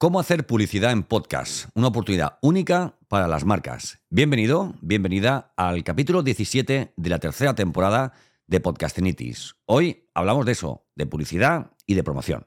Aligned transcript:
¿Cómo 0.00 0.18
hacer 0.18 0.46
publicidad 0.46 0.92
en 0.92 1.02
podcast? 1.02 1.68
Una 1.74 1.88
oportunidad 1.88 2.38
única 2.40 2.96
para 3.08 3.28
las 3.28 3.44
marcas. 3.44 4.00
Bienvenido, 4.08 4.72
bienvenida 4.80 5.52
al 5.58 5.84
capítulo 5.84 6.22
17 6.22 6.94
de 6.96 7.10
la 7.10 7.18
tercera 7.18 7.54
temporada 7.54 8.14
de 8.46 8.60
Podcastinitis. 8.60 9.56
Hoy 9.66 10.08
hablamos 10.14 10.46
de 10.46 10.52
eso, 10.52 10.86
de 10.94 11.04
publicidad 11.04 11.72
y 11.84 11.96
de 11.96 12.02
promoción. 12.02 12.46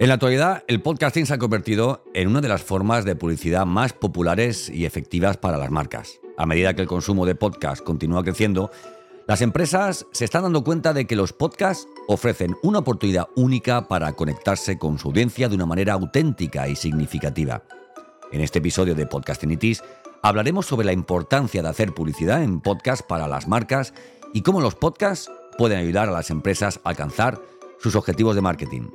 En 0.00 0.08
la 0.08 0.14
actualidad, 0.14 0.64
el 0.66 0.80
podcasting 0.80 1.26
se 1.26 1.34
ha 1.34 1.38
convertido 1.38 2.02
en 2.14 2.28
una 2.28 2.40
de 2.40 2.48
las 2.48 2.62
formas 2.62 3.04
de 3.04 3.16
publicidad 3.16 3.66
más 3.66 3.92
populares 3.92 4.70
y 4.70 4.86
efectivas 4.86 5.36
para 5.36 5.58
las 5.58 5.70
marcas. 5.70 6.20
A 6.38 6.46
medida 6.46 6.72
que 6.72 6.80
el 6.80 6.88
consumo 6.88 7.26
de 7.26 7.34
podcast 7.34 7.84
continúa 7.84 8.24
creciendo, 8.24 8.70
las 9.26 9.42
empresas 9.42 10.06
se 10.12 10.24
están 10.24 10.44
dando 10.44 10.64
cuenta 10.64 10.94
de 10.94 11.06
que 11.06 11.16
los 11.16 11.34
podcasts 11.34 11.86
ofrecen 12.08 12.56
una 12.62 12.78
oportunidad 12.78 13.28
única 13.36 13.88
para 13.88 14.14
conectarse 14.14 14.78
con 14.78 14.98
su 14.98 15.08
audiencia 15.08 15.50
de 15.50 15.56
una 15.56 15.66
manera 15.66 15.92
auténtica 15.92 16.66
y 16.66 16.76
significativa. 16.76 17.62
En 18.32 18.40
este 18.40 18.60
episodio 18.60 18.94
de 18.94 19.04
Podcastinitis 19.04 19.82
hablaremos 20.22 20.64
sobre 20.64 20.86
la 20.86 20.94
importancia 20.94 21.60
de 21.60 21.68
hacer 21.68 21.92
publicidad 21.92 22.42
en 22.42 22.62
podcast 22.62 23.06
para 23.06 23.28
las 23.28 23.48
marcas 23.48 23.92
y 24.32 24.40
cómo 24.40 24.62
los 24.62 24.76
podcasts 24.76 25.30
pueden 25.58 25.78
ayudar 25.78 26.08
a 26.08 26.12
las 26.12 26.30
empresas 26.30 26.80
a 26.84 26.88
alcanzar 26.88 27.38
sus 27.78 27.96
objetivos 27.96 28.34
de 28.34 28.40
marketing. 28.40 28.88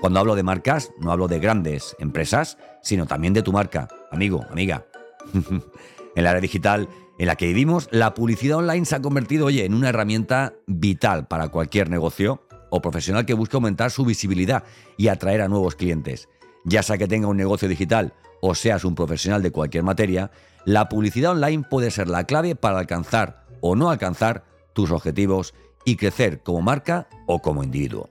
Cuando 0.00 0.20
hablo 0.20 0.34
de 0.34 0.42
marcas, 0.42 0.92
no 0.98 1.12
hablo 1.12 1.28
de 1.28 1.38
grandes 1.38 1.96
empresas, 1.98 2.58
sino 2.82 3.06
también 3.06 3.32
de 3.32 3.42
tu 3.42 3.52
marca, 3.52 3.88
amigo, 4.10 4.44
amiga. 4.50 4.86
en 6.14 6.24
la 6.24 6.30
era 6.30 6.40
digital 6.40 6.88
en 7.18 7.26
la 7.26 7.36
que 7.36 7.46
vivimos, 7.46 7.88
la 7.92 8.12
publicidad 8.12 8.58
online 8.58 8.86
se 8.86 8.96
ha 8.96 9.02
convertido, 9.02 9.46
oye, 9.46 9.64
en 9.64 9.74
una 9.74 9.90
herramienta 9.90 10.54
vital 10.66 11.28
para 11.28 11.48
cualquier 11.48 11.88
negocio 11.88 12.42
o 12.70 12.82
profesional 12.82 13.24
que 13.24 13.34
busque 13.34 13.56
aumentar 13.56 13.92
su 13.92 14.04
visibilidad 14.04 14.64
y 14.96 15.08
atraer 15.08 15.40
a 15.40 15.48
nuevos 15.48 15.76
clientes. 15.76 16.28
Ya 16.64 16.82
sea 16.82 16.98
que 16.98 17.06
tenga 17.06 17.28
un 17.28 17.36
negocio 17.36 17.68
digital 17.68 18.14
o 18.40 18.54
seas 18.54 18.84
un 18.84 18.96
profesional 18.96 19.42
de 19.42 19.52
cualquier 19.52 19.84
materia, 19.84 20.32
la 20.64 20.88
publicidad 20.88 21.32
online 21.32 21.64
puede 21.68 21.90
ser 21.90 22.08
la 22.08 22.24
clave 22.24 22.56
para 22.56 22.80
alcanzar 22.80 23.46
o 23.60 23.76
no 23.76 23.90
alcanzar 23.90 24.44
tus 24.72 24.90
objetivos 24.90 25.54
y 25.84 25.96
crecer 25.96 26.42
como 26.42 26.62
marca 26.62 27.06
o 27.26 27.40
como 27.40 27.62
individuo. 27.62 28.10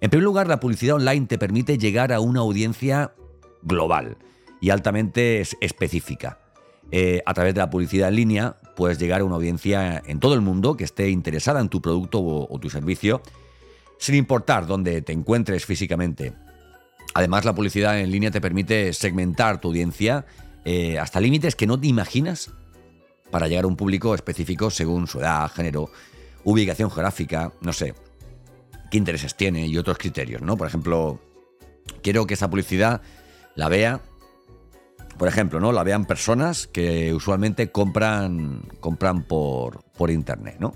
En 0.00 0.08
primer 0.08 0.24
lugar, 0.24 0.48
la 0.48 0.60
publicidad 0.60 0.96
online 0.96 1.26
te 1.26 1.36
permite 1.36 1.76
llegar 1.76 2.12
a 2.12 2.20
una 2.20 2.40
audiencia 2.40 3.12
global 3.62 4.16
y 4.60 4.70
altamente 4.70 5.42
específica. 5.60 6.38
Eh, 6.90 7.22
a 7.26 7.34
través 7.34 7.54
de 7.54 7.60
la 7.60 7.70
publicidad 7.70 8.08
en 8.08 8.16
línea 8.16 8.56
puedes 8.76 8.98
llegar 8.98 9.20
a 9.20 9.24
una 9.24 9.36
audiencia 9.36 10.02
en 10.06 10.18
todo 10.18 10.34
el 10.34 10.40
mundo 10.40 10.76
que 10.76 10.84
esté 10.84 11.10
interesada 11.10 11.60
en 11.60 11.68
tu 11.68 11.82
producto 11.82 12.20
o, 12.20 12.58
tu 12.58 12.70
servicio, 12.70 13.20
sin 13.98 14.14
importar 14.14 14.66
dónde 14.66 15.02
te 15.02 15.12
encuentres 15.12 15.66
físicamente. 15.66 16.32
Además, 17.12 17.44
la 17.44 17.54
publicidad 17.54 18.00
en 18.00 18.10
línea 18.10 18.30
te 18.30 18.40
permite 18.40 18.94
segmentar 18.94 19.60
tu 19.60 19.68
audiencia 19.68 20.24
eh, 20.64 20.98
hasta 20.98 21.20
límites 21.20 21.54
que 21.54 21.66
no 21.66 21.78
te 21.78 21.88
imaginas 21.88 22.50
para 23.30 23.48
llegar 23.48 23.64
a 23.64 23.68
un 23.68 23.76
público 23.76 24.14
específico 24.14 24.70
según 24.70 25.06
su 25.06 25.20
edad, 25.20 25.50
género, 25.50 25.90
ubicación 26.44 26.90
geográfica, 26.90 27.52
no 27.60 27.72
sé, 27.72 27.94
qué 28.90 28.98
intereses 28.98 29.34
tiene 29.36 29.66
y 29.66 29.78
otros 29.78 29.98
criterios, 29.98 30.42
¿no? 30.42 30.56
Por 30.56 30.66
ejemplo, 30.66 31.20
quiero 32.02 32.26
que 32.26 32.34
esa 32.34 32.48
publicidad 32.50 33.02
la 33.54 33.68
vea 33.68 34.00
por 35.20 35.28
ejemplo, 35.28 35.60
¿no? 35.60 35.70
La 35.70 35.82
vean 35.82 36.06
personas 36.06 36.66
que 36.66 37.12
usualmente 37.12 37.70
compran, 37.70 38.62
compran 38.80 39.22
por, 39.24 39.84
por 39.98 40.10
internet, 40.10 40.56
¿no? 40.58 40.72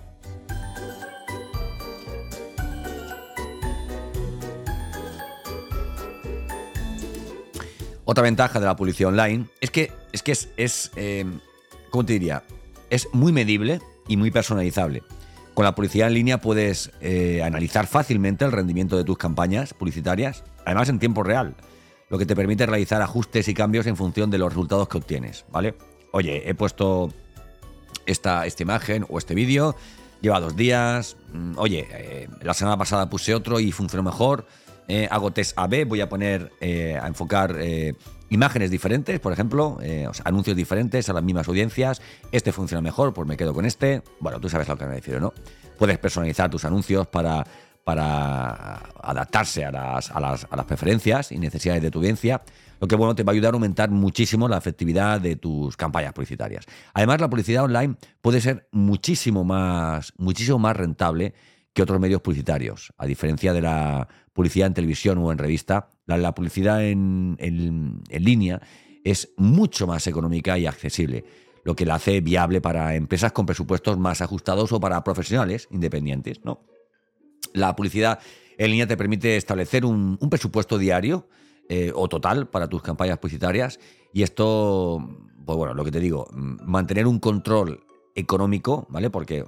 Otra 8.04 8.22
ventaja 8.22 8.60
de 8.60 8.66
la 8.66 8.76
publicidad 8.76 9.08
online 9.08 9.46
es 9.62 9.70
que 9.70 9.92
es, 10.12 10.22
que 10.22 10.32
es, 10.32 10.90
em, 10.96 11.40
¿cómo 11.88 12.04
te 12.04 12.12
diría? 12.12 12.42
Es 12.90 13.08
muy 13.14 13.32
medible 13.32 13.80
y 14.08 14.18
muy 14.18 14.30
personalizable. 14.30 15.02
Con 15.54 15.64
la 15.64 15.74
publicidad 15.76 16.08
en 16.08 16.14
línea 16.14 16.40
puedes 16.40 16.90
eh, 17.00 17.40
analizar 17.44 17.86
fácilmente 17.86 18.44
el 18.44 18.50
rendimiento 18.50 18.96
de 18.96 19.04
tus 19.04 19.16
campañas 19.16 19.72
publicitarias, 19.72 20.42
además 20.66 20.88
en 20.88 20.98
tiempo 20.98 21.22
real 21.22 21.54
lo 22.10 22.18
que 22.18 22.26
te 22.26 22.36
permite 22.36 22.66
realizar 22.66 23.00
ajustes 23.02 23.48
y 23.48 23.54
cambios 23.54 23.86
en 23.86 23.96
función 23.96 24.30
de 24.30 24.38
los 24.38 24.52
resultados 24.52 24.88
que 24.88 24.98
obtienes, 24.98 25.46
¿vale? 25.50 25.74
Oye, 26.12 26.48
he 26.48 26.54
puesto 26.54 27.12
esta, 28.04 28.46
esta 28.46 28.62
imagen 28.62 29.06
o 29.08 29.18
este 29.18 29.34
vídeo, 29.34 29.74
lleva 30.20 30.38
dos 30.40 30.54
días, 30.54 31.16
mm, 31.32 31.52
oye, 31.56 31.86
eh, 31.90 32.28
la 32.42 32.54
semana 32.54 32.76
pasada 32.76 33.08
puse 33.08 33.34
otro 33.34 33.58
y 33.58 33.72
funcionó 33.72 34.02
mejor, 34.02 34.46
eh, 34.86 35.08
hago 35.10 35.32
test 35.32 35.56
AB, 35.56 35.86
voy 35.86 36.00
a 36.02 36.08
poner 36.08 36.52
a 37.00 37.06
enfocar 37.06 37.56
imágenes 38.34 38.70
diferentes, 38.70 39.18
por 39.20 39.32
ejemplo, 39.32 39.78
anuncios 40.24 40.56
diferentes 40.56 41.08
a 41.08 41.12
las 41.12 41.22
mismas 41.22 41.48
audiencias, 41.48 42.02
este 42.32 42.52
funciona 42.52 42.82
mejor, 42.82 43.14
pues 43.14 43.26
me 43.26 43.36
quedo 43.36 43.54
con 43.54 43.64
este, 43.64 44.02
bueno, 44.20 44.40
tú 44.40 44.48
sabes 44.48 44.68
a 44.68 44.72
lo 44.72 44.78
que 44.78 44.86
me 44.86 44.94
refiero, 44.94 45.20
¿no? 45.20 45.32
Puedes 45.78 45.98
personalizar 45.98 46.50
tus 46.50 46.64
anuncios 46.64 47.06
para 47.06 47.44
adaptarse 47.86 49.64
a 49.64 49.70
las, 49.70 50.64
preferencias 50.66 51.32
y 51.32 51.38
necesidades 51.38 51.82
de 51.82 51.90
tu 51.90 51.98
audiencia, 51.98 52.42
lo 52.80 52.88
que 52.88 52.96
bueno 52.96 53.14
te 53.14 53.22
va 53.22 53.32
a 53.32 53.34
ayudar 53.34 53.52
a 53.52 53.56
aumentar 53.56 53.90
muchísimo 53.90 54.48
la 54.48 54.58
efectividad 54.58 55.20
de 55.20 55.36
tus 55.36 55.76
campañas 55.76 56.12
publicitarias. 56.12 56.64
Además, 56.92 57.20
la 57.20 57.28
publicidad 57.28 57.64
online 57.64 57.96
puede 58.20 58.40
ser 58.40 58.68
muchísimo 58.72 59.44
más 59.44 60.12
rentable 60.76 61.34
que 61.72 61.82
otros 61.82 62.00
medios 62.00 62.20
publicitarios. 62.22 62.92
A 62.96 63.06
diferencia 63.06 63.52
de 63.52 63.60
la 63.60 64.08
publicidad 64.34 64.66
en 64.66 64.74
televisión 64.74 65.18
o 65.18 65.32
en 65.32 65.38
revista, 65.38 65.92
la, 66.06 66.34
publicidad 66.34 66.84
en, 66.84 67.36
en, 67.38 68.02
línea 68.10 68.60
es 69.04 69.30
mucho 69.36 69.86
más 69.86 70.06
económica 70.06 70.58
y 70.58 70.66
accesible 70.66 71.24
lo 71.62 71.74
que 71.74 71.86
la 71.86 71.94
hace 71.94 72.20
viable 72.20 72.60
para 72.60 72.94
empresas 72.94 73.32
con 73.32 73.46
presupuestos 73.46 73.96
más 73.96 74.20
ajustados 74.20 74.70
o 74.72 74.80
para 74.80 75.02
profesionales 75.02 75.66
independientes, 75.70 76.44
¿no? 76.44 76.60
La 77.54 77.74
publicidad 77.74 78.18
en 78.58 78.70
línea 78.70 78.86
te 78.86 78.96
permite 78.96 79.36
establecer 79.36 79.86
un, 79.86 80.18
presupuesto 80.30 80.76
diario 80.76 81.26
eh, 81.68 81.92
o 81.94 82.08
total 82.08 82.48
para 82.48 82.68
tus 82.68 82.82
campañas 82.82 83.18
publicitarias 83.18 83.80
y 84.12 84.22
esto, 84.22 84.98
pues 85.46 85.56
bueno, 85.56 85.72
lo 85.72 85.84
que 85.84 85.90
te 85.90 86.00
digo, 86.00 86.28
mantener 86.32 87.06
un 87.06 87.18
control 87.18 87.84
económico, 88.14 88.86
¿vale? 88.90 89.08
Porque 89.10 89.44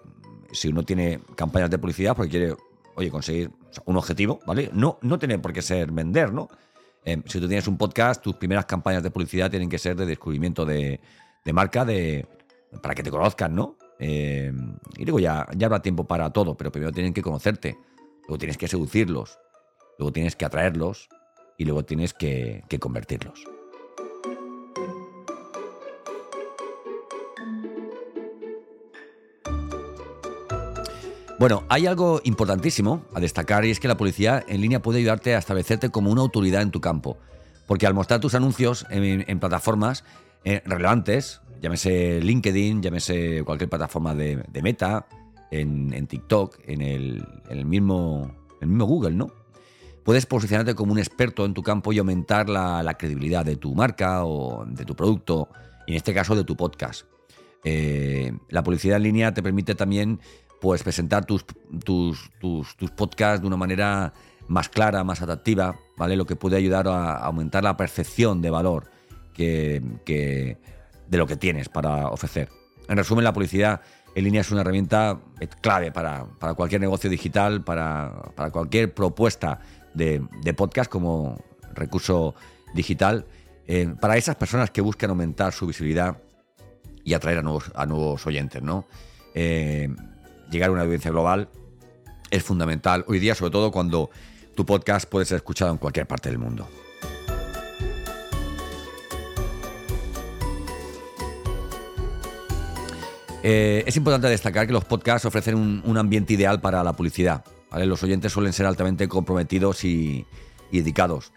si 0.52 0.68
uno 0.68 0.84
tiene 0.84 1.20
campañas 1.34 1.70
de 1.70 1.78
publicidad 1.78 2.16
porque 2.16 2.30
quiere, 2.30 2.54
oye, 2.96 3.10
conseguir 3.10 3.50
un 3.84 3.96
objetivo, 3.96 4.40
¿vale? 4.46 4.70
No, 4.72 4.98
no 5.02 5.18
tiene 5.18 5.38
por 5.38 5.52
qué 5.52 5.62
ser 5.62 5.92
vender, 5.92 6.32
¿no? 6.32 6.48
Eh, 7.04 7.22
si 7.26 7.38
tú 7.38 7.46
tienes 7.46 7.68
un 7.68 7.76
podcast, 7.76 8.20
tus 8.20 8.34
primeras 8.34 8.66
campañas 8.66 9.02
de 9.02 9.10
publicidad 9.10 9.48
tienen 9.48 9.68
que 9.68 9.78
ser 9.78 9.96
de 9.96 10.06
descubrimiento 10.06 10.64
de, 10.64 11.00
marca, 11.52 11.84
de, 11.84 12.26
para 12.82 12.94
que 12.94 13.02
te 13.02 13.10
conozcan, 13.10 13.54
¿no? 13.54 13.76
Eh, 13.98 14.52
y 14.96 15.04
digo, 15.04 15.20
ya, 15.20 15.46
ya 15.56 15.66
habrá 15.66 15.80
tiempo 15.80 16.04
para 16.04 16.30
todo, 16.30 16.56
pero 16.56 16.72
primero 16.72 16.92
tienen 16.92 17.14
que 17.14 17.22
conocerte. 17.22 17.78
Luego 18.22 18.38
tienes 18.38 18.58
que 18.58 18.66
seducirlos, 18.66 19.38
luego 19.98 20.12
tienes 20.12 20.34
que 20.34 20.44
atraerlos 20.44 21.08
y 21.56 21.64
luego 21.64 21.84
tienes 21.84 22.12
que, 22.12 22.64
convertirlos. 22.80 23.44
Bueno, 31.38 31.64
hay 31.68 31.86
algo 31.86 32.22
importantísimo 32.24 33.04
a 33.12 33.20
destacar 33.20 33.66
y 33.66 33.70
es 33.70 33.78
que 33.78 33.88
la 33.88 33.98
publicidad 33.98 34.42
en 34.48 34.62
línea 34.62 34.80
puede 34.80 35.00
ayudarte 35.00 35.34
a 35.34 35.38
establecerte 35.38 35.90
como 35.90 36.10
una 36.10 36.22
autoridad 36.22 36.62
en 36.62 36.70
tu 36.70 36.80
campo. 36.80 37.18
Porque 37.66 37.86
al 37.86 37.92
mostrar 37.92 38.20
tus 38.20 38.34
anuncios 38.34 38.86
en, 38.88 39.38
plataformas, 39.38 40.02
eh, 40.44 40.62
relevantes, 40.64 41.42
llámese 41.60 42.22
LinkedIn, 42.22 42.80
llámese 42.80 43.42
cualquier 43.44 43.68
plataforma 43.68 44.14
de, 44.14 44.46
meta, 44.62 45.06
en, 45.50 46.06
TikTok, 46.06 46.56
en 46.64 46.80
el, 46.80 47.64
mismo, 47.66 48.34
el 48.62 48.68
mismo 48.68 48.86
Google, 48.86 49.14
¿no? 49.14 49.30
Puedes 50.04 50.24
posicionarte 50.24 50.74
como 50.74 50.92
un 50.92 50.98
experto 50.98 51.44
en 51.44 51.52
tu 51.52 51.62
campo 51.62 51.92
y 51.92 51.98
aumentar 51.98 52.48
la, 52.48 52.96
credibilidad 52.98 53.44
de 53.44 53.56
tu 53.56 53.74
marca 53.74 54.24
o 54.24 54.64
de 54.64 54.86
tu 54.86 54.96
producto, 54.96 55.50
y 55.86 55.90
en 55.90 55.96
este 55.96 56.14
caso 56.14 56.34
de 56.34 56.44
tu 56.44 56.56
podcast. 56.56 57.04
Eh, 57.64 58.32
la 58.48 58.62
publicidad 58.62 58.96
en 58.98 59.02
línea 59.02 59.34
te 59.34 59.42
permite 59.42 59.74
también 59.74 60.20
pues, 60.60 60.82
presentar 60.82 61.24
tus, 61.24 61.44
tus, 61.84 62.30
tus, 62.38 62.90
podcasts 62.96 63.40
de 63.40 63.46
una 63.46 63.56
manera 63.56 64.12
más 64.48 64.68
clara, 64.68 65.04
más 65.04 65.22
atractiva, 65.22 65.78
¿vale? 65.96 66.16
Lo 66.16 66.24
que 66.24 66.36
puede 66.36 66.56
ayudar 66.56 66.88
a 66.88 67.16
aumentar 67.16 67.64
la 67.64 67.76
percepción 67.76 68.40
de 68.42 68.50
valor 68.50 68.90
que, 69.32 70.56
de 71.08 71.18
lo 71.18 71.26
que 71.26 71.36
tienes 71.36 71.68
para 71.68 72.08
ofrecer. 72.08 72.48
En 72.88 72.96
resumen, 72.96 73.24
la 73.24 73.32
publicidad 73.32 73.80
en 74.14 74.24
línea 74.24 74.40
es 74.40 74.50
una 74.50 74.62
herramienta 74.62 75.20
clave 75.60 75.92
para, 75.92 76.26
cualquier 76.56 76.80
negocio 76.80 77.10
digital, 77.10 77.62
para, 77.62 78.12
para 78.34 78.50
cualquier 78.50 78.94
propuesta 78.94 79.60
de, 79.94 80.22
podcast 80.56 80.90
como 80.90 81.38
recurso 81.74 82.34
digital 82.74 83.26
eh, 83.66 83.92
para 84.00 84.16
esas 84.16 84.36
personas 84.36 84.70
que 84.70 84.80
buscan 84.80 85.10
aumentar 85.10 85.52
su 85.52 85.66
visibilidad 85.66 86.18
y 87.04 87.14
atraer 87.14 87.38
a 87.38 87.42
nuevos, 87.42 87.70
a 87.74 87.84
nuevos 87.86 88.26
oyentes. 88.26 88.62
¿no? 88.62 88.86
Eh, 89.34 89.88
llegar 90.50 90.70
a 90.70 90.72
una 90.72 90.82
audiencia 90.82 91.10
global 91.10 91.48
es 92.30 92.42
fundamental 92.42 93.04
hoy 93.08 93.18
día, 93.18 93.34
sobre 93.34 93.52
todo 93.52 93.70
cuando 93.70 94.10
tu 94.54 94.66
podcast 94.66 95.08
puede 95.08 95.26
ser 95.26 95.36
escuchado 95.36 95.70
en 95.72 95.78
cualquier 95.78 96.06
parte 96.06 96.28
del 96.28 96.38
mundo. 96.38 96.68
Eh, 103.42 103.84
es 103.86 103.96
importante 103.96 104.28
destacar 104.28 104.66
que 104.66 104.72
los 104.72 104.84
podcasts 104.84 105.24
ofrecen 105.24 105.82
un 105.84 105.98
ambiente 105.98 106.32
ideal 106.32 106.60
para 106.60 106.82
la 106.82 106.94
publicidad. 106.94 107.44
Los 107.72 108.02
oyentes 108.02 108.32
suelen 108.32 108.52
ser 108.52 108.66
altamente 108.66 109.08
comprometidos 109.08 109.84
y, 109.84 110.26
dedicados. 110.72 111.32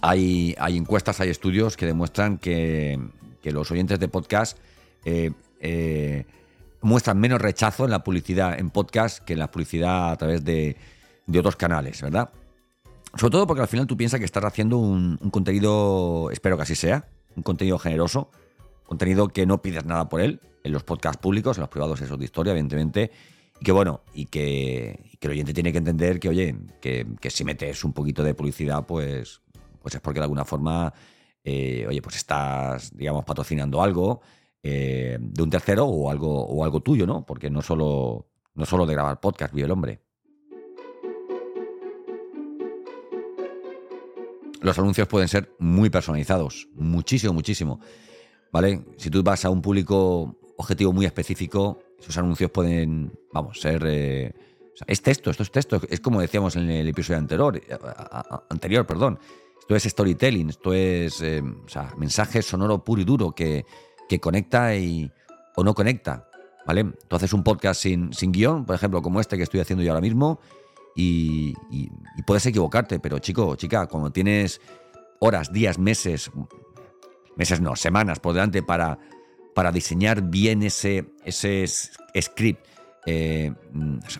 Hay, 0.00 0.54
encuestas, 0.58 1.20
hay 1.20 1.30
estudios 1.30 1.76
que 1.76 1.86
demuestran 1.86 2.38
que, 2.38 2.98
los 3.44 3.70
oyentes 3.70 3.98
de 3.98 4.08
podcast 4.08 4.58
eh, 5.06 5.30
eh, 5.60 6.26
muestran 6.80 7.18
menos 7.18 7.40
rechazo 7.40 7.84
en 7.84 7.90
la 7.90 8.04
publicidad 8.04 8.58
en 8.58 8.70
podcast 8.70 9.24
que 9.24 9.32
en 9.32 9.38
la 9.38 9.50
publicidad 9.50 10.12
a 10.12 10.16
través 10.16 10.44
de, 10.44 10.76
otros 11.28 11.56
canales, 11.56 12.00
¿verdad? 12.02 12.30
Sobre 13.16 13.32
todo 13.32 13.46
porque 13.46 13.62
al 13.62 13.68
final 13.68 13.86
tú 13.86 13.96
piensas 13.96 14.20
que 14.20 14.26
estás 14.26 14.44
haciendo 14.44 14.78
un, 14.78 15.16
contenido, 15.30 16.30
espero 16.30 16.56
que 16.56 16.62
así 16.62 16.74
sea, 16.74 17.08
un 17.36 17.42
contenido 17.42 17.78
generoso, 17.78 18.30
contenido 18.84 19.28
que 19.28 19.46
no 19.46 19.60
pides 19.60 19.84
nada 19.84 20.08
por 20.08 20.20
él, 20.20 20.40
en 20.64 20.72
los 20.72 20.84
podcasts 20.84 21.20
públicos, 21.20 21.56
en 21.56 21.62
los 21.62 21.70
privados 21.70 22.00
eso 22.00 22.16
de 22.16 22.24
historia, 22.24 22.52
evidentemente, 22.52 23.10
y 23.60 23.64
que 23.64 23.72
bueno, 23.72 24.02
y 24.14 24.26
que, 24.26 25.16
el 25.20 25.30
oyente 25.30 25.52
tiene 25.52 25.72
que 25.72 25.78
entender 25.78 26.20
que, 26.20 26.28
oye, 26.28 26.56
que, 26.80 27.06
si 27.30 27.44
metes 27.44 27.84
un 27.84 27.92
poquito 27.92 28.22
de 28.22 28.34
publicidad, 28.34 28.86
pues, 28.86 29.40
pues 29.82 29.94
es 29.94 30.00
porque 30.00 30.20
de 30.20 30.24
alguna 30.24 30.44
forma, 30.44 30.92
eh, 31.42 31.86
oye, 31.88 32.00
pues 32.00 32.16
estás, 32.16 32.96
digamos, 32.96 33.24
patrocinando 33.24 33.82
algo 33.82 34.20
eh, 34.62 35.18
de 35.20 35.42
un 35.42 35.50
tercero 35.50 35.86
o 35.86 36.10
algo, 36.10 36.46
o 36.46 36.64
algo 36.64 36.80
tuyo, 36.80 37.06
¿no? 37.06 37.24
Porque 37.24 37.50
no 37.50 37.62
solo, 37.62 38.28
no 38.54 38.66
solo 38.66 38.86
de 38.86 38.94
grabar 38.94 39.20
podcast 39.20 39.54
vive 39.54 39.66
el 39.66 39.72
hombre. 39.72 40.00
Los 44.60 44.78
anuncios 44.78 45.06
pueden 45.06 45.28
ser 45.28 45.54
muy 45.58 45.88
personalizados, 45.88 46.68
muchísimo, 46.74 47.32
muchísimo. 47.32 47.80
¿Vale? 48.50 48.84
Si 48.96 49.10
tú 49.10 49.22
vas 49.22 49.44
a 49.44 49.50
un 49.50 49.62
público 49.62 50.36
objetivo 50.56 50.92
muy 50.92 51.06
específico, 51.06 51.78
esos 51.98 52.16
anuncios 52.18 52.50
pueden, 52.50 53.12
vamos, 53.32 53.60
ser... 53.60 53.82
Eh, 53.86 54.32
es 54.86 55.02
texto, 55.02 55.30
esto 55.30 55.42
es 55.42 55.50
texto, 55.50 55.80
es 55.88 56.00
como 56.00 56.20
decíamos 56.20 56.54
en 56.54 56.70
el 56.70 56.86
episodio 56.86 57.18
anterior, 57.18 57.56
eh, 57.56 57.78
anterior 58.48 58.86
perdón. 58.86 59.18
Esto 59.58 59.74
es 59.74 59.82
storytelling, 59.84 60.50
esto 60.50 60.72
es 60.72 61.20
eh, 61.20 61.42
o 61.42 61.68
sea, 61.68 61.92
mensaje 61.96 62.42
sonoro 62.42 62.84
puro 62.84 63.02
y 63.02 63.04
duro 63.04 63.32
que, 63.32 63.66
que 64.08 64.20
conecta 64.20 64.74
y, 64.76 65.10
o 65.56 65.64
no 65.64 65.74
conecta. 65.74 66.28
¿Vale? 66.66 66.84
Tú 67.08 67.16
haces 67.16 67.32
un 67.32 67.42
podcast 67.42 67.80
sin, 67.80 68.12
sin 68.12 68.30
guion, 68.30 68.66
por 68.66 68.74
ejemplo, 68.74 69.00
como 69.00 69.20
este 69.20 69.36
que 69.36 69.42
estoy 69.42 69.60
haciendo 69.60 69.82
yo 69.82 69.90
ahora 69.90 70.02
mismo, 70.02 70.38
y, 70.94 71.54
puedes 72.26 72.44
equivocarte, 72.44 72.98
pero 72.98 73.20
chico, 73.20 73.54
chica, 73.56 73.86
cuando 73.86 74.10
tienes 74.10 74.60
horas, 75.20 75.52
días, 75.52 75.78
meses, 75.78 76.30
meses 77.36 77.60
no, 77.60 77.76
semanas 77.76 78.18
por 78.18 78.34
delante 78.34 78.62
para 78.62 78.98
para 79.58 79.72
diseñar 79.72 80.22
bien 80.22 80.62
ese, 80.62 81.14
ese 81.24 81.66
script 81.66 82.64
eh, 83.06 83.52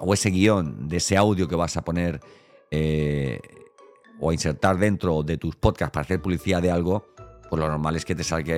o 0.00 0.12
ese 0.12 0.30
guion 0.30 0.88
de 0.88 0.96
ese 0.96 1.16
audio 1.16 1.46
que 1.46 1.54
vas 1.54 1.76
a 1.76 1.82
poner 1.82 2.18
eh, 2.72 3.38
o 4.18 4.32
insertar 4.32 4.78
dentro 4.78 5.22
de 5.22 5.36
tus 5.38 5.54
podcasts 5.54 5.92
para 5.92 6.02
hacer 6.02 6.20
publicidad 6.20 6.60
de 6.60 6.72
algo, 6.72 7.06
pues 7.48 7.60
lo 7.60 7.68
normal 7.68 7.94
es 7.94 8.04
que 8.04 8.16
te 8.16 8.24
salga, 8.24 8.52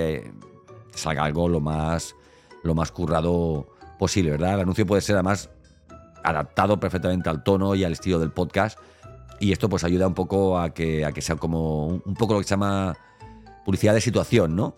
salga 0.94 1.24
algo 1.24 1.48
lo 1.48 1.60
más, 1.60 2.14
lo 2.62 2.74
más 2.74 2.92
currado 2.92 3.68
posible, 3.98 4.30
¿verdad? 4.30 4.54
El 4.54 4.60
anuncio 4.60 4.86
puede 4.86 5.02
ser 5.02 5.16
además 5.16 5.50
adaptado 6.22 6.78
perfectamente 6.78 7.28
al 7.28 7.42
tono 7.42 7.74
y 7.74 7.84
al 7.84 7.92
estilo 7.92 8.18
del 8.18 8.30
podcast 8.30 8.78
y 9.40 9.52
esto 9.52 9.68
pues 9.68 9.84
ayuda 9.84 10.06
un 10.06 10.14
poco 10.14 10.58
a 10.58 10.74
que, 10.74 11.04
a 11.04 11.12
que 11.12 11.22
sea 11.22 11.36
como 11.36 11.86
un 11.86 12.14
poco 12.14 12.34
lo 12.34 12.40
que 12.40 12.44
se 12.44 12.50
llama 12.50 12.96
publicidad 13.64 13.94
de 13.94 14.00
situación, 14.00 14.54
¿no? 14.54 14.76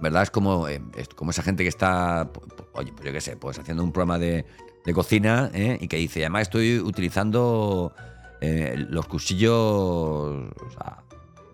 ¿verdad? 0.00 0.22
Es 0.22 0.30
como, 0.30 0.68
eh, 0.68 0.80
como 1.16 1.30
esa 1.30 1.42
gente 1.42 1.62
que 1.62 1.68
está, 1.68 2.30
oye, 2.74 2.92
pues 2.92 3.06
yo 3.06 3.12
qué 3.12 3.20
sé, 3.20 3.36
pues 3.36 3.58
haciendo 3.58 3.82
un 3.82 3.92
programa 3.92 4.18
de, 4.18 4.44
cocina 4.92 5.50
¿eh? 5.54 5.78
y 5.80 5.88
que 5.88 5.96
dice, 5.96 6.20
además 6.20 6.42
estoy 6.42 6.78
utilizando 6.78 7.94
eh, 8.42 8.74
los 8.90 9.06
cuchillos, 9.06 9.54
o 9.54 10.70
sea, 10.70 11.02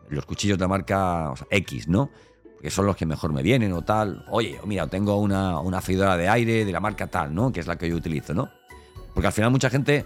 los 0.09 0.27
cuchillos 0.27 0.59
de 0.59 0.65
la 0.65 0.69
marca 0.69 1.33
X, 1.49 1.87
¿no? 1.87 2.11
Que 2.61 2.71
son 2.71 2.87
los 2.87 2.97
que 2.97 3.07
mejor 3.07 3.33
me 3.33 3.43
vienen 3.43 3.73
o 3.73 3.83
tal. 3.83 4.25
Oye, 4.29 4.61
mira, 4.67 4.87
tengo 4.87 5.17
una, 5.17 5.61
una 5.61 5.81
freidora 5.81 6.17
de 6.17 6.29
aire 6.29 6.65
de 6.65 6.73
la 6.73 6.81
marca 6.81 7.07
tal, 7.07 7.35
¿no? 7.35 7.53
Que 7.53 7.61
es 7.61 7.67
la 7.67 7.77
que 7.77 7.89
yo 7.89 7.97
utilizo, 7.97 8.35
¿no? 8.35 8.51
Porque 9.15 9.27
al 9.27 9.33
final 9.33 9.51
mucha 9.51 9.71
gente, 9.71 10.05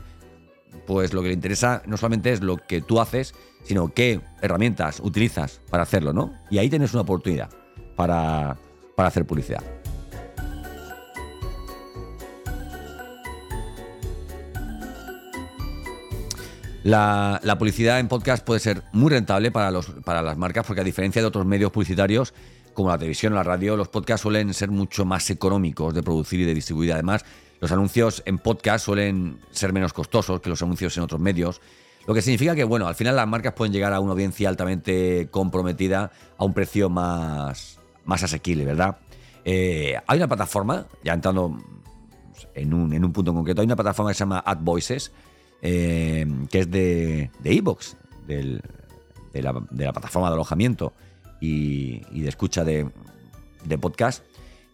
pues 0.87 1.12
lo 1.12 1.23
que 1.23 1.29
le 1.29 1.35
interesa 1.35 1.83
no 1.87 1.97
solamente 1.97 2.33
es 2.33 2.43
lo 2.43 2.56
que 2.56 2.81
tú 2.81 3.01
haces, 3.01 3.35
sino 3.65 3.93
qué 3.93 4.21
herramientas 4.41 5.01
utilizas 5.01 5.61
para 5.71 5.83
hacerlo, 5.83 6.12
¿no? 6.12 6.33
Y 6.51 6.59
ahí 6.59 6.71
tienes 6.71 6.93
una 6.93 7.03
oportunidad 7.03 7.51
para, 7.97 8.56
hacer 8.97 9.27
publicidad. 9.27 9.62
La, 16.84 17.56
publicidad 17.58 17.98
en 17.98 18.08
podcast 18.08 18.44
puede 18.44 18.60
ser 18.60 18.82
muy 18.93 19.10
rentable 19.10 19.50
para, 19.50 19.70
los, 19.70 19.86
para 20.05 20.20
las 20.20 20.36
marcas 20.36 20.67
porque 20.67 20.82
a 20.82 20.84
diferencia 20.84 21.22
de 21.22 21.26
otros 21.26 21.46
medios 21.46 21.72
publicitarios 21.72 22.34
como 22.74 22.91
la 22.91 22.98
televisión 22.98 23.32
o 23.32 23.36
la 23.36 23.43
radio, 23.43 23.74
los 23.74 23.88
podcasts 23.88 24.22
suelen 24.22 24.53
ser 24.53 24.70
mucho 24.70 25.06
más 25.06 25.31
económicos 25.31 25.94
de 25.94 26.03
producir 26.03 26.41
y 26.41 26.44
de 26.44 26.53
distribuir. 26.53 26.93
Además, 26.93 27.24
los 27.60 27.72
anuncios 27.72 28.22
en 28.26 28.36
podcast 28.36 28.84
suelen 28.84 29.38
ser 29.50 29.72
menos 29.72 29.94
costosos 29.94 30.43
que 30.43 30.50
los 30.50 30.60
anuncios 30.60 30.94
en 30.98 31.05
otros 31.05 31.20
medios. 31.20 31.62
Lo 32.06 32.12
que 32.12 32.20
significa 32.20 32.55
que, 32.55 32.64
bueno, 32.64 32.86
al 32.86 32.94
final 32.94 33.17
las 33.17 33.26
marcas 33.26 33.55
pueden 33.55 33.72
llegar 33.72 33.94
a 33.94 34.00
una 34.00 34.12
audiencia 34.12 34.50
altamente 34.50 35.29
comprometida 35.31 36.10
a 36.36 36.44
un 36.44 36.53
precio 36.53 36.91
más, 36.91 37.81
más 38.05 38.22
asequible, 38.24 38.67
¿verdad? 38.67 38.98
Eh, 39.46 39.96
hay 40.06 40.19
una 40.19 40.29
plataforma, 40.29 40.86
ya 41.03 41.14
entrando 41.14 41.58
en 42.55 42.74
un, 42.74 42.93
en 42.93 43.05
un 43.05 43.12
punto 43.12 43.31
en 43.31 43.36
concreto, 43.38 43.62
hay 43.62 43.67
una 43.67 43.76
plataforma 43.76 44.10
que 44.10 44.14
se 44.14 44.20
llama 44.20 44.43
AdVoices, 44.44 45.12
eh, 45.65 46.27
que 46.51 46.61
es 46.61 46.71
de 46.71 47.31
Evox, 47.43 47.97
de, 48.27 48.61
la, 49.43 49.53
plataforma 49.93 50.29
de 50.29 50.35
alojamiento 50.35 50.93
y, 51.41 52.01
de 52.21 52.29
escucha 52.29 52.65
de, 52.65 52.91
podcast, 53.81 54.25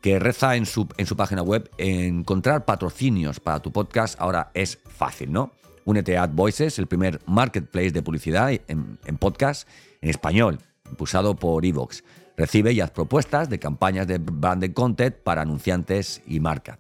que 0.01 0.19
reza 0.19 0.57
en 0.57 0.67
su, 0.67 0.89
en 0.97 1.07
su 1.07 1.17
página 1.17 1.43
web, 1.43 1.71
encontrar 1.79 2.65
patrocinios 2.65 3.39
para 3.39 3.61
tu 3.61 3.71
podcast 3.71 4.21
ahora 4.21 4.51
es 4.55 4.79
fácil, 4.85 5.33
¿no? 5.33 5.53
Únete 5.85 6.17
a 6.17 6.25
AdVoices, 6.25 6.79
el 6.79 6.87
primer 6.87 7.21
marketplace 7.27 7.93
de 7.93 8.03
publicidad 8.03 8.51
en, 8.51 8.99
podcast 9.19 9.69
en 10.01 10.11
español, 10.11 10.59
impulsado 10.89 11.37
por 11.37 11.65
Evox. 11.65 12.03
Recibe 12.37 12.73
y 12.73 12.81
haz 12.81 12.91
propuestas 12.91 13.49
de 13.49 13.59
campañas 13.59 14.07
de 14.07 14.19
branded 14.19 14.73
content 14.73 15.15
para 15.15 15.43
anunciantes 15.43 16.23
y 16.27 16.41
marca. 16.41 16.79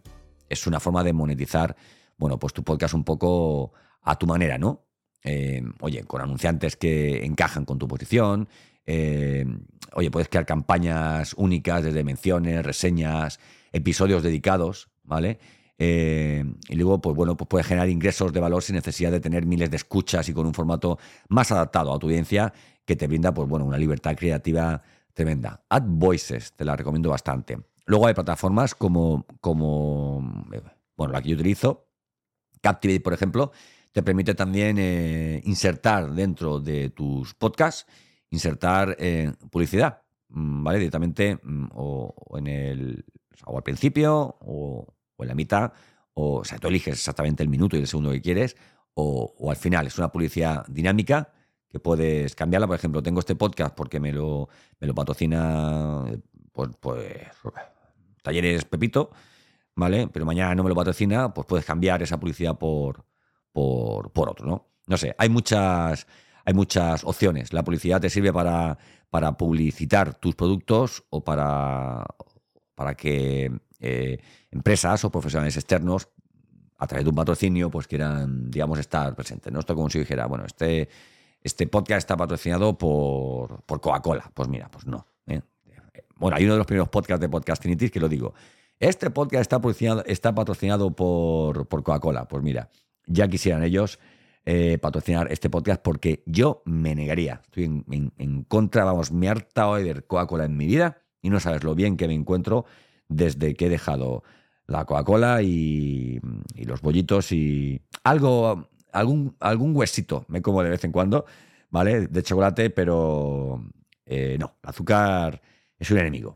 Es 0.48 0.66
una 0.66 0.80
forma 0.80 1.04
de 1.04 1.12
monetizar, 1.12 1.76
bueno, 2.18 2.38
pues 2.38 2.52
tu 2.52 2.64
podcast 2.64 2.94
un 2.94 3.04
poco 3.04 3.72
a 4.02 4.16
tu 4.16 4.26
manera, 4.26 4.58
¿no? 4.58 4.86
Eh, 5.22 5.62
oye, 5.80 6.04
con 6.04 6.20
anunciantes 6.20 6.76
que 6.76 7.24
encajan 7.24 7.64
con 7.64 7.78
tu 7.78 7.86
posición. 7.86 8.48
Eh, 8.86 9.44
oye, 9.94 10.10
puedes 10.10 10.28
crear 10.28 10.46
campañas 10.46 11.34
únicas 11.36 11.84
desde 11.84 12.04
menciones, 12.04 12.64
reseñas, 12.64 13.38
episodios 13.72 14.22
dedicados, 14.22 14.90
¿vale? 15.02 15.38
Eh, 15.78 16.44
y 16.68 16.74
luego, 16.76 17.00
pues 17.00 17.16
bueno, 17.16 17.36
pues 17.36 17.48
puedes 17.48 17.66
generar 17.66 17.88
ingresos 17.88 18.32
de 18.32 18.40
valor 18.40 18.62
sin 18.62 18.76
necesidad 18.76 19.10
de 19.10 19.20
tener 19.20 19.46
miles 19.46 19.70
de 19.70 19.76
escuchas 19.76 20.28
y 20.28 20.34
con 20.34 20.46
un 20.46 20.54
formato 20.54 20.98
más 21.28 21.52
adaptado 21.52 21.94
a 21.94 21.98
tu 21.98 22.06
audiencia 22.06 22.52
que 22.84 22.96
te 22.96 23.06
brinda, 23.06 23.32
pues 23.32 23.48
bueno, 23.48 23.64
una 23.64 23.78
libertad 23.78 24.16
creativa 24.16 24.82
tremenda. 25.14 25.64
AdVoices, 25.68 26.52
te 26.52 26.64
la 26.64 26.76
recomiendo 26.76 27.10
bastante. 27.10 27.58
Luego 27.86 28.06
hay 28.06 28.14
plataformas 28.14 28.74
como, 28.74 29.26
como 29.40 30.20
bueno, 30.96 31.12
la 31.12 31.22
que 31.22 31.30
yo 31.30 31.34
utilizo, 31.34 31.86
Captivate, 32.60 33.00
por 33.00 33.14
ejemplo, 33.14 33.52
te 33.92 34.02
permite 34.02 34.34
también 34.34 34.76
eh, 34.78 35.40
insertar 35.44 36.12
dentro 36.12 36.60
de 36.60 36.90
tus 36.90 37.34
podcasts, 37.34 37.86
insertar 38.30 38.96
eh, 38.98 39.32
publicidad, 39.50 40.02
mm, 40.28 40.62
¿vale? 40.62 40.78
Directamente 40.78 41.38
mm, 41.42 41.68
o, 41.74 42.38
en 42.38 42.46
el, 42.46 43.04
o 43.46 43.56
al 43.56 43.62
principio 43.62 44.36
o, 44.40 44.94
en 45.18 45.28
la 45.28 45.34
mitad, 45.34 45.72
o, 46.14 46.44
sea, 46.44 46.58
tú 46.58 46.68
eliges 46.68 46.94
exactamente 46.94 47.42
el 47.42 47.48
minuto 47.48 47.76
y 47.76 47.80
el 47.80 47.86
segundo 47.86 48.10
que 48.10 48.20
quieres, 48.20 48.56
o, 48.94 49.50
al 49.50 49.56
final. 49.56 49.86
Es 49.86 49.98
una 49.98 50.10
publicidad 50.10 50.66
dinámica 50.66 51.32
que 51.68 51.80
puedes 51.80 52.34
cambiarla. 52.34 52.66
Por 52.66 52.76
ejemplo, 52.76 53.02
tengo 53.02 53.20
este 53.20 53.36
podcast 53.36 53.74
porque 53.74 54.00
me 54.00 54.12
lo, 54.12 54.48
me 54.80 54.86
lo 54.86 54.94
patrocina 54.94 56.04
pues, 56.52 56.70
pues, 56.80 57.06
Talleres 58.22 58.64
Pepito, 58.64 59.10
¿vale? 59.74 60.08
Pero 60.08 60.26
mañana 60.26 60.54
no 60.54 60.62
me 60.62 60.68
lo 60.68 60.74
patrocina, 60.74 61.32
pues 61.32 61.46
puedes 61.46 61.64
cambiar 61.64 62.02
esa 62.02 62.18
publicidad 62.18 62.58
por, 62.58 63.04
por, 63.52 64.12
por 64.12 64.28
otro, 64.28 64.46
¿no? 64.46 64.66
No 64.86 64.96
sé, 64.96 65.14
hay 65.18 65.28
muchas, 65.28 66.06
hay 66.44 66.54
muchas 66.54 67.04
opciones. 67.04 67.52
La 67.52 67.62
publicidad 67.62 68.00
te 68.00 68.10
sirve 68.10 68.32
para, 68.32 68.78
para 69.10 69.36
publicitar 69.36 70.14
tus 70.14 70.34
productos 70.34 71.04
o 71.10 71.22
para, 71.22 72.04
para 72.74 72.94
que 72.94 73.52
eh, 73.78 74.18
empresas 74.50 75.04
o 75.04 75.10
profesionales 75.10 75.56
externos 75.56 76.08
a 76.78 76.86
través 76.86 77.04
de 77.04 77.10
un 77.10 77.16
patrocinio 77.16 77.70
pues 77.70 77.86
quieran, 77.86 78.50
digamos, 78.50 78.78
estar 78.78 79.14
presentes. 79.14 79.52
¿no? 79.52 79.60
Esto 79.60 79.74
como 79.74 79.90
si 79.90 79.98
dijera, 79.98 80.26
bueno, 80.26 80.44
este, 80.46 80.88
este 81.42 81.66
podcast 81.66 81.98
está 81.98 82.16
patrocinado 82.16 82.76
por, 82.76 83.62
por 83.62 83.80
Coca-Cola. 83.80 84.30
Pues 84.34 84.48
mira, 84.48 84.70
pues 84.70 84.86
no. 84.86 85.06
¿eh? 85.26 85.42
Bueno, 86.16 86.36
hay 86.36 86.44
uno 86.44 86.54
de 86.54 86.58
los 86.58 86.66
primeros 86.66 86.88
podcasts 86.88 87.20
de 87.20 87.28
Podcastinitis 87.28 87.90
que 87.90 88.00
lo 88.00 88.08
digo. 88.08 88.34
Este 88.78 89.10
podcast 89.10 89.42
está 89.42 89.58
patrocinado, 89.58 90.04
está 90.06 90.34
patrocinado 90.34 90.90
por, 90.90 91.68
por 91.68 91.82
Coca-Cola. 91.82 92.26
Pues 92.26 92.42
mira, 92.42 92.70
ya 93.06 93.28
quisieran 93.28 93.62
ellos 93.62 93.98
eh, 94.46 94.78
patrocinar 94.78 95.30
este 95.30 95.50
podcast 95.50 95.82
porque 95.82 96.22
yo 96.26 96.62
me 96.64 96.94
negaría. 96.94 97.42
Estoy 97.44 97.64
en, 97.64 98.44
contra, 98.44 98.84
vamos, 98.84 99.12
me 99.12 99.26
he 99.26 99.28
hartado 99.28 99.74
de 99.74 100.02
Coca-Cola 100.02 100.46
en 100.46 100.56
mi 100.56 100.66
vida 100.66 101.02
y 101.20 101.28
no 101.28 101.40
sabes 101.40 101.62
lo 101.62 101.74
bien 101.74 101.96
que 101.96 102.08
me 102.08 102.14
encuentro 102.14 102.64
desde 103.08 103.54
que 103.54 103.66
he 103.66 103.68
dejado 103.68 104.22
la 104.66 104.86
Coca-Cola 104.86 105.42
y, 105.42 106.20
los 106.56 106.80
bollitos 106.80 107.32
y 107.32 107.82
algo, 108.02 108.70
algún, 108.92 109.36
algún 109.40 109.76
huesito 109.76 110.24
me 110.28 110.40
como 110.40 110.62
de 110.62 110.70
vez 110.70 110.84
en 110.84 110.92
cuando, 110.92 111.26
¿vale? 111.68 112.06
De 112.06 112.22
chocolate, 112.22 112.70
pero 112.70 113.62
eh, 114.06 114.36
no, 114.40 114.56
el 114.62 114.70
azúcar 114.70 115.42
es 115.78 115.90
un 115.90 115.98
enemigo. 115.98 116.34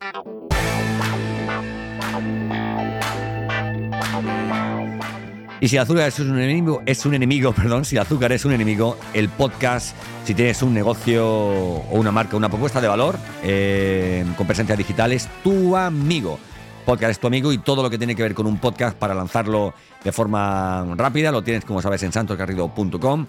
Y 5.64 5.68
si 5.68 5.76
el 5.76 5.82
azúcar 5.82 6.08
es 6.08 6.18
un 6.18 6.38
enemigo, 6.38 6.82
es 6.84 7.06
un 7.06 7.14
enemigo, 7.14 7.54
perdón, 7.54 7.86
si 7.86 7.96
el 7.96 8.02
azúcar 8.02 8.30
es 8.32 8.44
un 8.44 8.52
enemigo, 8.52 8.98
el 9.14 9.30
podcast, 9.30 9.96
si 10.26 10.34
tienes 10.34 10.60
un 10.60 10.74
negocio 10.74 11.26
o 11.26 11.98
una 11.98 12.12
marca, 12.12 12.36
una 12.36 12.50
propuesta 12.50 12.82
de 12.82 12.88
valor 12.88 13.16
eh, 13.42 14.26
con 14.36 14.46
presencia 14.46 14.76
digital, 14.76 15.12
es 15.12 15.26
tu 15.42 15.74
amigo. 15.74 16.38
Podcast 16.84 17.12
es 17.12 17.18
tu 17.18 17.28
amigo 17.28 17.50
y 17.50 17.56
todo 17.56 17.82
lo 17.82 17.88
que 17.88 17.96
tiene 17.96 18.14
que 18.14 18.22
ver 18.22 18.34
con 18.34 18.46
un 18.46 18.58
podcast 18.58 18.94
para 18.94 19.14
lanzarlo 19.14 19.72
de 20.04 20.12
forma 20.12 20.84
rápida 20.96 21.32
lo 21.32 21.40
tienes, 21.40 21.64
como 21.64 21.80
sabes, 21.80 22.02
en 22.02 22.12
santosgarrido.com. 22.12 23.26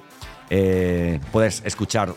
Eh, 0.50 1.22
puedes 1.32 1.62
escuchar 1.64 2.14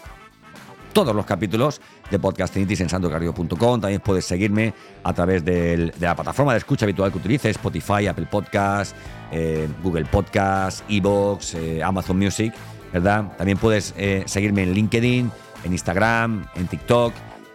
todos 0.92 1.14
los 1.14 1.26
capítulos 1.26 1.80
de 2.11 2.18
Podcastinitis 2.18 2.80
en 2.80 2.88
santosgarrido.com. 2.88 3.80
También 3.80 4.00
puedes 4.00 4.25
seguirme 4.25 4.75
a 5.04 5.12
través 5.12 5.45
de 5.45 5.92
la 6.00 6.14
plataforma 6.14 6.52
de 6.52 6.59
escucha 6.59 6.85
habitual 6.85 7.12
que 7.12 7.18
utilices, 7.18 7.52
Spotify, 7.52 8.07
Apple 8.07 8.26
Podcast, 8.30 8.97
eh, 9.30 9.68
Google 9.83 10.07
Podcast, 10.07 10.85
Evox, 10.88 11.54
eh, 11.54 11.83
Amazon 11.83 12.18
Music, 12.18 12.52
¿verdad? 12.92 13.37
También 13.37 13.59
puedes 13.59 13.95
seguirme 14.26 14.62
en 14.62 14.73
LinkedIn, 14.73 15.30
en 15.64 15.73
Instagram, 15.73 16.47
en 16.54 16.66
TikTok 16.66 17.12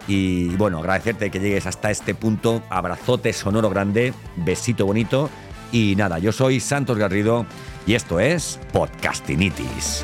y 0.07 0.49
bueno, 0.55 0.79
agradecerte 0.79 1.31
que 1.31 1.39
llegues 1.39 1.65
hasta 1.65 1.91
este 1.91 2.13
punto. 2.13 2.61
Abrazote 2.69 3.33
sonoro 3.33 3.69
grande, 3.69 4.13
besito 4.37 4.85
bonito. 4.85 5.29
Y 5.71 5.95
nada, 5.95 6.19
yo 6.19 6.31
soy 6.31 6.59
Santos 6.59 6.97
Garrido 6.97 7.45
y 7.87 7.95
esto 7.95 8.19
es 8.19 8.59
Podcastinitis. 8.71 10.03